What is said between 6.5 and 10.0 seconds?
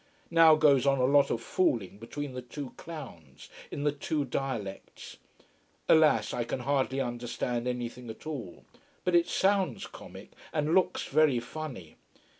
hardly understand anything at all. But it sounds